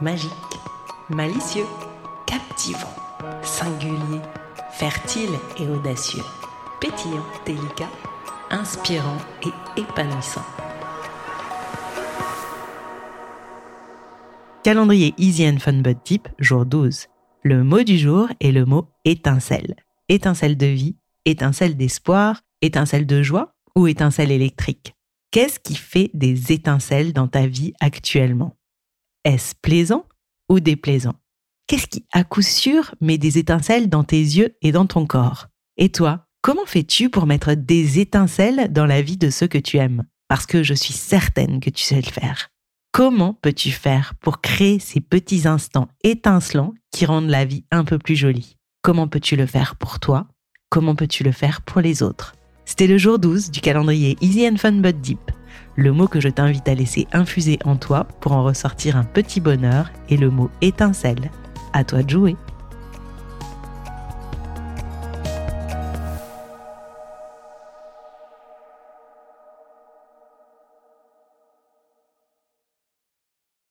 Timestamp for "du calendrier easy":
53.50-54.46